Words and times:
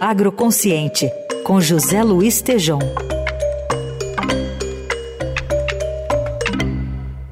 Agroconsciente, 0.00 1.10
com 1.42 1.60
José 1.60 2.04
Luiz 2.04 2.40
Tejom. 2.40 2.78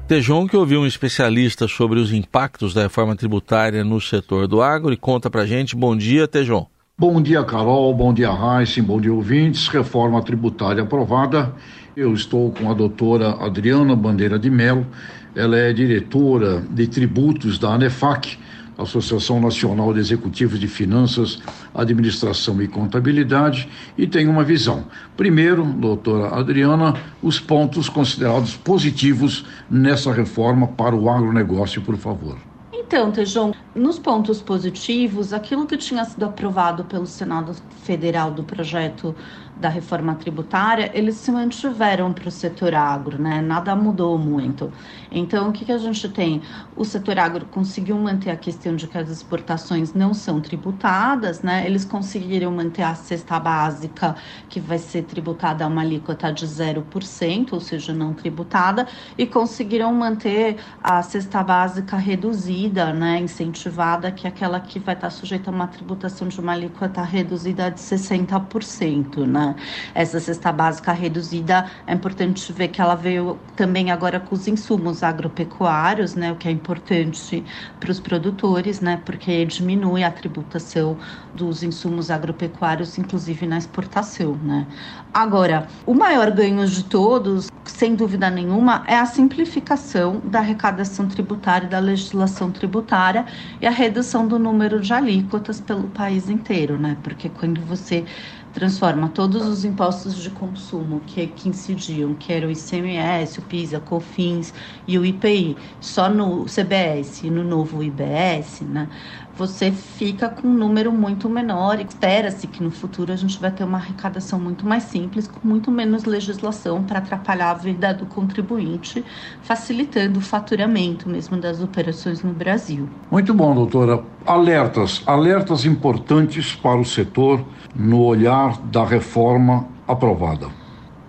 Tejon, 0.05 0.47
que 0.47 0.57
ouviu 0.57 0.81
um 0.81 0.85
especialista 0.85 1.65
sobre 1.65 1.97
os 1.97 2.11
impactos 2.11 2.73
da 2.73 2.83
reforma 2.83 3.15
tributária 3.15 3.85
no 3.85 4.01
setor 4.01 4.49
do 4.49 4.61
agro 4.61 4.91
e 4.91 4.97
conta 4.97 5.29
pra 5.29 5.45
gente. 5.45 5.77
Bom 5.77 5.95
dia, 5.95 6.27
Tejon. 6.27 6.67
Bom 6.97 7.21
dia, 7.21 7.41
Carol. 7.45 7.93
Bom 7.93 8.13
dia, 8.13 8.31
Heisen. 8.31 8.83
Bom 8.83 8.99
dia, 8.99 9.13
ouvintes. 9.13 9.69
Reforma 9.69 10.21
tributária 10.21 10.83
aprovada. 10.83 11.53
Eu 11.95 12.13
estou 12.13 12.51
com 12.51 12.69
a 12.69 12.73
doutora 12.73 13.29
Adriana 13.45 13.95
Bandeira 13.95 14.37
de 14.37 14.49
Mello. 14.49 14.85
Ela 15.33 15.57
é 15.57 15.71
diretora 15.71 16.61
de 16.69 16.85
tributos 16.87 17.57
da 17.57 17.69
ANEFAC, 17.69 18.37
Associação 18.77 19.41
Nacional 19.41 19.93
de 19.93 19.99
Executivos 19.99 20.59
de 20.59 20.67
Finanças, 20.67 21.39
Administração 21.73 22.61
e 22.61 22.67
Contabilidade, 22.67 23.67
e 23.97 24.05
tem 24.05 24.27
uma 24.27 24.43
visão. 24.43 24.85
Primeiro, 25.15 25.63
doutora 25.63 26.35
Adriana, 26.35 26.93
os 27.21 27.39
pontos 27.39 27.89
considerados 27.89 28.55
positivos 28.55 29.45
nessa 29.69 30.13
reforma 30.13 30.67
para 30.67 30.95
o 30.95 31.09
agronegócio, 31.09 31.81
por 31.81 31.97
favor. 31.97 32.46
Então, 32.87 33.11
Tejon, 33.11 33.51
nos 33.75 33.99
pontos 33.99 34.41
positivos, 34.41 35.33
aquilo 35.33 35.67
que 35.67 35.75
tinha 35.75 36.05
sido 36.05 36.23
aprovado 36.23 36.85
pelo 36.85 37.05
Senado 37.05 37.53
Federal 37.83 38.31
do 38.31 38.45
projeto 38.45 39.13
da 39.59 39.69
reforma 39.69 40.13
tributária, 40.15 40.91
eles 40.93 41.15
se 41.15 41.31
mantiveram 41.31 42.13
para 42.13 42.27
o 42.27 42.31
setor 42.31 42.75
agro, 42.75 43.19
né? 43.19 43.41
Nada 43.41 43.75
mudou 43.75 44.17
muito. 44.17 44.71
Então, 45.11 45.49
o 45.49 45.51
que, 45.51 45.65
que 45.65 45.71
a 45.71 45.77
gente 45.77 46.07
tem? 46.09 46.41
O 46.75 46.85
setor 46.85 47.17
agro 47.17 47.45
conseguiu 47.47 47.97
manter 47.97 48.29
a 48.29 48.35
questão 48.35 48.75
de 48.75 48.87
que 48.87 48.97
as 48.97 49.09
exportações 49.09 49.93
não 49.93 50.13
são 50.13 50.39
tributadas, 50.39 51.41
né? 51.41 51.65
Eles 51.65 51.83
conseguiram 51.83 52.51
manter 52.51 52.83
a 52.83 52.93
cesta 52.93 53.39
básica, 53.39 54.15
que 54.47 54.59
vai 54.59 54.77
ser 54.77 55.03
tributada 55.03 55.65
a 55.65 55.67
uma 55.67 55.81
alíquota 55.81 56.31
de 56.31 56.45
0%, 56.45 57.53
ou 57.53 57.59
seja, 57.59 57.93
não 57.93 58.13
tributada, 58.13 58.87
e 59.17 59.25
conseguiram 59.25 59.91
manter 59.93 60.57
a 60.83 61.01
cesta 61.01 61.43
básica 61.43 61.97
reduzida, 61.97 62.76
né? 62.85 63.19
Incentivada, 63.19 64.11
que 64.11 64.27
é 64.27 64.29
aquela 64.29 64.59
que 64.59 64.79
vai 64.79 64.95
estar 64.95 65.09
sujeita 65.09 65.49
a 65.49 65.53
uma 65.53 65.67
tributação 65.67 66.27
de 66.27 66.39
uma 66.39 66.53
alíquota 66.53 67.01
reduzida 67.01 67.69
de 67.71 67.79
60%, 67.79 69.25
né? 69.25 69.55
Essa 69.93 70.19
cesta 70.19 70.51
básica 70.51 70.91
reduzida, 70.93 71.69
é 71.85 71.93
importante 71.93 72.51
ver 72.53 72.69
que 72.69 72.81
ela 72.81 72.95
veio 72.95 73.39
também 73.55 73.91
agora 73.91 74.19
com 74.19 74.35
os 74.35 74.47
insumos 74.47 75.03
agropecuários, 75.03 76.15
né, 76.15 76.31
o 76.31 76.35
que 76.35 76.47
é 76.47 76.51
importante 76.51 77.43
para 77.79 77.91
os 77.91 77.99
produtores, 77.99 78.79
né, 78.81 79.01
porque 79.05 79.45
diminui 79.45 80.03
a 80.03 80.11
tributação 80.11 80.97
dos 81.33 81.63
insumos 81.63 82.09
agropecuários, 82.11 82.97
inclusive 82.97 83.45
na 83.47 83.57
exportação, 83.57 84.35
né. 84.35 84.67
Agora, 85.13 85.67
o 85.85 85.93
maior 85.93 86.31
ganho 86.31 86.67
de 86.67 86.83
todos, 86.83 87.47
sem 87.77 87.93
dúvida 87.93 88.27
nenhuma, 88.31 88.83
é 88.87 88.95
a 88.95 89.05
simplificação 89.05 90.19
da 90.23 90.39
arrecadação 90.39 91.07
tributária 91.07 91.67
e 91.67 91.69
da 91.69 91.77
legislação 91.77 92.51
tributária 92.51 93.23
e 93.61 93.67
a 93.67 93.69
redução 93.69 94.27
do 94.27 94.39
número 94.39 94.79
de 94.79 94.91
alíquotas 94.91 95.61
pelo 95.61 95.87
país 95.89 96.27
inteiro, 96.27 96.79
né? 96.79 96.97
Porque 97.03 97.29
quando 97.29 97.61
você 97.61 98.03
transforma 98.51 99.09
todos 99.09 99.45
os 99.45 99.63
impostos 99.63 100.15
de 100.15 100.31
consumo 100.31 101.03
que, 101.05 101.27
que 101.27 101.49
incidiam, 101.49 102.15
que 102.15 102.33
era 102.33 102.47
o 102.47 102.51
ICMS, 102.51 103.37
o 103.37 103.43
PIS, 103.43 103.75
a 103.75 103.79
COFINS 103.79 104.51
e 104.87 104.97
o 104.97 105.05
IPI, 105.05 105.55
só 105.79 106.09
no 106.09 106.45
CBS 106.45 107.21
e 107.25 107.29
no 107.29 107.43
novo 107.43 107.83
IBS, 107.83 108.61
né? 108.61 108.89
Você 109.37 109.71
fica 109.71 110.29
com 110.29 110.47
um 110.47 110.53
número 110.53 110.91
muito 110.91 111.29
menor 111.29 111.79
e 111.79 111.83
espera-se 111.83 112.47
que 112.47 112.63
no 112.63 112.71
futuro 112.71 113.13
a 113.13 113.15
gente 113.15 113.39
vai 113.39 113.51
ter 113.51 113.63
uma 113.63 113.77
arrecadação 113.77 114.39
muito 114.39 114.65
mais 114.65 114.83
simples, 114.83 115.27
com 115.27 115.47
muito 115.47 115.69
menos 115.69 116.05
legislação 116.05 116.83
para 116.83 116.97
atrapalhar 116.97 117.51
a 117.51 117.53
vida 117.53 117.93
do 117.93 118.07
contribuinte, 118.07 119.05
facilitando 119.43 120.17
o 120.17 120.21
faturamento 120.23 121.07
mesmo 121.07 121.37
das 121.37 121.61
operações 121.61 122.23
no 122.23 122.33
Brasil. 122.33 122.89
Muito 123.11 123.31
bom, 123.31 123.53
doutora. 123.53 124.03
Alertas, 124.25 125.03
alertas 125.05 125.65
importantes 125.65 126.55
para 126.55 126.79
o 126.79 126.85
setor 126.85 127.45
no 127.75 128.01
olhar 128.01 128.57
da 128.63 128.83
reforma 128.83 129.67
aprovada. 129.87 130.47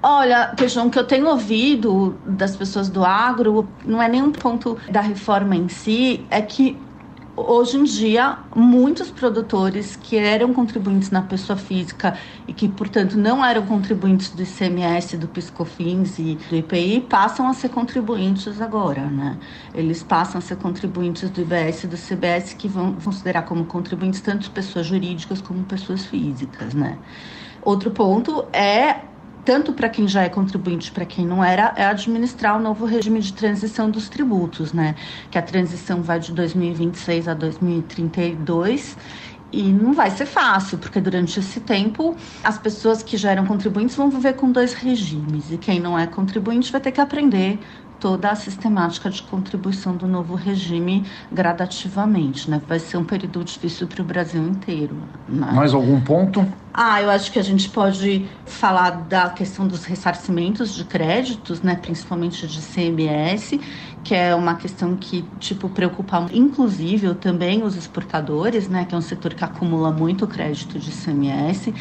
Olha, 0.03 0.53
Pejão, 0.57 0.91
que 0.91 0.99
eu 0.99 1.05
tenho 1.05 1.27
ouvido 1.27 2.15
das 2.25 2.55
pessoas 2.55 2.89
do 2.89 3.05
agro, 3.05 3.67
não 3.85 4.01
é 4.01 4.09
nenhum 4.09 4.31
ponto 4.31 4.77
da 4.91 5.01
reforma 5.01 5.57
em 5.57 5.69
si, 5.69 6.25
é 6.31 6.41
que 6.41 6.77
hoje 7.47 7.77
em 7.77 7.85
dia, 7.85 8.39
muitos 8.55 9.11
produtores 9.11 9.97
que 9.97 10.17
eram 10.17 10.53
contribuintes 10.53 11.11
na 11.11 11.23
pessoa 11.23 11.57
física 11.57 12.19
e 12.47 12.53
que, 12.53 12.69
portanto, 12.69 13.17
não 13.17 13.45
eram 13.45 13.65
contribuintes 13.67 14.31
do 14.31 14.43
ICMS, 14.43 15.17
do 15.17 15.29
PiscoFins 15.29 16.19
e 16.19 16.39
do 16.49 16.57
IPI, 16.57 17.01
passam 17.09 17.49
a 17.49 17.55
ser 17.55 17.69
contribuintes 17.69 18.61
agora, 18.61 19.07
né? 19.09 19.39
Eles 19.75 20.03
passam 20.03 20.39
a 20.39 20.43
ser 20.43 20.57
contribuintes 20.57 21.31
do 21.31 21.41
IBS 21.41 21.85
e 21.85 21.87
do 21.87 21.97
CBS, 21.97 22.55
que 22.55 22.69
vão 22.69 22.95
considerar 22.95 23.43
como 23.43 23.65
contribuintes 23.67 24.21
tanto 24.21 24.51
pessoas 24.51 24.87
jurídicas 24.87 25.41
como 25.41 25.65
pessoas 25.65 26.05
físicas, 26.05 26.75
né? 26.75 26.99
Outro 27.63 27.91
ponto 27.91 28.47
é 28.53 29.01
tanto 29.45 29.73
para 29.73 29.89
quem 29.89 30.07
já 30.07 30.23
é 30.23 30.29
contribuinte 30.29 30.93
para 30.93 31.05
quem 31.05 31.27
não 31.27 31.43
era, 31.43 31.73
é 31.77 31.87
administrar 31.87 32.57
o 32.57 32.61
novo 32.61 32.85
regime 32.85 33.21
de 33.21 33.33
transição 33.33 33.91
dos 33.91 34.09
tributos, 34.09 34.73
né? 34.73 34.95
Que 35.31 35.39
a 35.39 35.43
transição 35.43 36.03
vai 36.03 36.21
de 36.21 36.33
2026 36.33 37.29
a 37.29 37.35
2032 37.35 38.97
e 39.51 39.63
não 39.63 39.95
vai 39.95 40.11
ser 40.11 40.27
fácil, 40.27 40.77
porque 40.79 41.01
durante 41.01 41.39
esse 41.39 41.61
tempo 41.61 42.17
as 42.45 42.59
pessoas 42.59 43.03
que 43.03 43.17
já 43.17 43.31
eram 43.31 43.47
contribuintes 43.47 43.97
vão 43.97 44.11
viver 44.11 44.35
com 44.35 44.53
dois 44.53 44.75
regimes 44.75 45.51
e 45.51 45.57
quem 45.57 45.81
não 45.81 45.99
é 45.99 46.07
contribuinte 46.07 46.71
vai 46.71 46.81
ter 46.81 46.93
que 46.93 47.01
aprender 47.01 47.59
toda 47.99 48.31
a 48.31 48.35
sistemática 48.35 49.11
de 49.11 49.23
contribuição 49.23 49.97
do 49.97 50.07
novo 50.07 50.35
regime 50.35 51.05
gradativamente, 51.33 52.49
né? 52.51 52.61
Vai 52.67 52.79
ser 52.79 52.97
um 52.97 53.05
período 53.05 53.43
difícil 53.43 53.87
para 53.87 54.03
o 54.03 54.05
Brasil 54.05 54.47
inteiro. 54.47 54.97
Né? 55.29 55.51
Mais 55.53 55.75
algum 55.75 56.01
ponto? 56.01 56.47
Ah, 56.81 57.03
eu 57.03 57.11
acho 57.11 57.33
que 57.33 57.41
a 57.41 57.43
gente 57.43 57.69
pode 57.71 58.31
falar 58.47 58.91
da 59.09 59.31
questão 59.31 59.67
dos 59.67 59.85
ressarcimentos 59.85 60.73
de 60.73 60.85
créditos, 60.85 61.61
né, 61.61 61.75
principalmente 61.75 62.47
de 62.47 62.63
CMS, 62.63 63.59
que 64.05 64.15
é 64.15 64.33
uma 64.33 64.55
questão 64.55 64.97
que 64.97 65.23
tipo 65.41 65.69
preocupa 65.71 66.29
inclusive 66.33 67.13
também 67.17 67.65
os 67.65 67.75
exportadores, 67.75 68.69
né, 68.69 68.85
que 68.85 68.95
é 68.95 68.99
um 68.99 69.01
setor 69.01 69.35
que 69.35 69.43
acumula 69.43 69.91
muito 69.91 70.25
crédito 70.29 70.79
de 70.79 70.93
CMS 70.93 71.75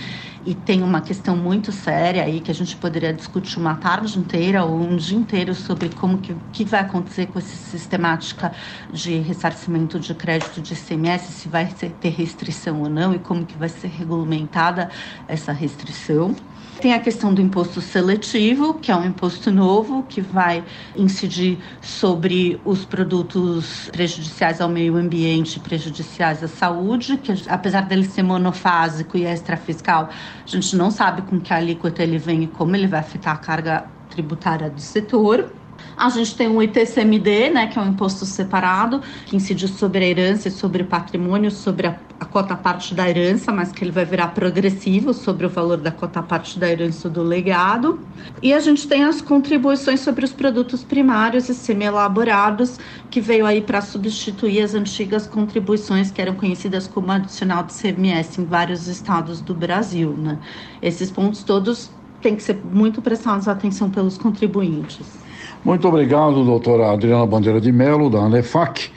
e 0.44 0.56
tem 0.56 0.82
uma 0.82 1.02
questão 1.02 1.36
muito 1.36 1.72
séria 1.72 2.24
aí 2.24 2.40
que 2.42 2.50
a 2.50 2.54
gente 2.54 2.76
poderia 2.78 3.14
discutir 3.14 3.60
uma 3.60 3.76
tarde 3.76 4.18
inteira 4.18 4.64
ou 4.66 4.80
um 4.82 4.96
dia 4.98 5.18
inteiro 5.18 5.54
sobre 5.54 5.90
como 5.90 6.20
que, 6.20 6.36
que 6.52 6.66
vai 6.66 6.82
acontecer 6.82 7.28
com 7.28 7.38
essa 7.40 7.56
sistemática 7.56 8.52
de 8.92 9.18
ressarcimento 9.20 10.00
de 10.00 10.14
crédito 10.16 10.62
de 10.62 10.76
CMS, 10.76 11.34
se 11.34 11.50
vai 11.50 11.66
ter 11.68 12.10
restrição 12.10 12.82
ou 12.82 12.90
não 12.90 13.14
e 13.14 13.20
como 13.20 13.46
que 13.46 13.58
vai 13.58 13.70
ser 13.70 13.88
regulamentada 13.90 14.87
essa 15.28 15.52
restrição. 15.52 16.36
Tem 16.82 16.94
a 16.94 17.00
questão 17.00 17.34
do 17.34 17.42
imposto 17.42 17.82
seletivo, 17.82 18.76
que 18.76 18.92
é 18.92 18.96
um 18.96 19.04
imposto 19.04 19.52
novo 19.52 20.04
que 20.04 20.22
vai 20.22 20.64
incidir 20.96 21.58
sobre 21.82 22.62
os 22.64 22.86
produtos 22.86 23.90
prejudiciais 23.92 24.62
ao 24.62 24.70
meio 24.70 24.96
ambiente, 24.96 25.60
prejudiciais 25.60 26.44
à 26.44 26.48
saúde, 26.48 27.18
que 27.18 27.34
apesar 27.48 27.82
dele 27.82 28.06
ser 28.06 28.22
monofásico 28.22 29.18
e 29.18 29.26
extrafiscal, 29.26 30.10
a 30.46 30.48
gente 30.48 30.76
não 30.76 30.92
sabe 30.92 31.24
com 31.24 31.40
que 31.40 31.52
alíquota 31.52 32.04
ele 32.04 32.20
vem 32.20 32.44
e 32.44 32.48
como 32.48 32.76
ele 32.76 32.86
vai 32.86 33.00
afetar 33.00 33.34
a 33.34 33.38
carga 33.38 33.86
tributária 34.12 34.70
do 34.70 34.80
setor. 34.80 35.52
A 35.96 36.10
gente 36.10 36.36
tem 36.36 36.48
o 36.48 36.62
ITCMD, 36.62 37.50
né, 37.50 37.68
que 37.68 37.80
é 37.80 37.82
um 37.82 37.90
imposto 37.90 38.26
separado, 38.26 39.02
que 39.26 39.36
incide 39.36 39.68
sobre 39.68 40.06
a 40.06 40.08
herança 40.08 40.48
e 40.48 40.52
sobre 40.52 40.84
o 40.84 40.86
patrimônio, 40.86 41.50
sobre 41.50 41.88
a, 41.88 41.96
a 42.20 42.26
cota 42.26 42.56
parte 42.56 42.94
da 42.94 43.10
herança, 43.10 43.52
mas 43.52 43.72
que 43.72 43.84
ele 43.84 43.92
vai 43.92 44.06
virar 44.06 44.30
progressivo 44.30 45.14
sobre 45.14 45.46
o 45.46 45.50
valor 45.50 45.78
da 45.78 45.92
cota 45.92 46.22
parte 46.22 46.60
da 46.60 46.70
herança 46.70 47.10
do 47.10 47.24
legado. 47.24 48.00
E 48.42 48.54
a 48.54 48.60
gente 48.60 48.88
tem 48.88 49.04
as 49.04 49.22
contribuições 49.22 50.00
sobre 50.00 50.24
os 50.24 50.32
produtos 50.32 50.84
primários 50.84 51.50
e 51.50 51.56
semi-elaborados, 51.56 52.80
que 53.10 53.20
veio 53.20 53.46
aí 53.46 53.62
para 53.62 53.82
substituir 53.82 54.62
as 54.62 54.74
antigas 54.74 55.26
contribuições 55.26 56.12
que 56.12 56.22
eram 56.22 56.36
conhecidas 56.36 56.88
como 56.88 57.12
adicional 57.12 57.64
de 57.64 57.74
CMS 57.74 58.40
em 58.40 58.46
vários 58.46 58.88
estados 58.88 59.42
do 59.42 59.56
Brasil, 59.56 60.16
né? 60.16 60.38
Esses 60.82 61.10
pontos 61.10 61.44
todos 61.44 61.90
têm 62.22 62.36
que 62.36 62.44
ser 62.44 62.60
muito 62.64 63.02
prestados 63.02 63.48
atenção 63.48 63.90
pelos 63.90 64.18
contribuintes. 64.18 65.27
Muito 65.64 65.88
obrigado, 65.88 66.46
doutora 66.46 66.92
Adriana 66.92 67.26
Bandeira 67.26 67.60
de 67.60 67.72
Mello, 67.72 68.10
da 68.10 68.20
ANEFAC, 68.20 68.90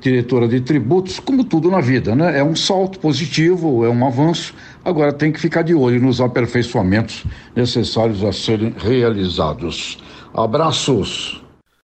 diretora 0.00 0.48
de 0.48 0.60
tributos, 0.60 1.20
como 1.20 1.44
tudo 1.44 1.70
na 1.70 1.80
vida, 1.80 2.14
né? 2.14 2.38
É 2.38 2.42
um 2.42 2.56
salto 2.56 2.98
positivo, 2.98 3.84
é 3.84 3.88
um 3.88 4.06
avanço. 4.06 4.54
Agora 4.84 5.12
tem 5.12 5.30
que 5.30 5.38
ficar 5.38 5.62
de 5.62 5.74
olho 5.74 6.00
nos 6.00 6.20
aperfeiçoamentos 6.20 7.24
necessários 7.54 8.24
a 8.24 8.32
serem 8.32 8.74
realizados. 8.76 9.98
Abraços. 10.34 11.41